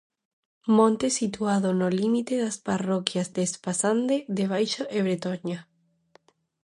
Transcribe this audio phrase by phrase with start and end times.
[0.77, 5.59] Monte situado no límite das parroquias de Espasande de Baixo e Bretoña.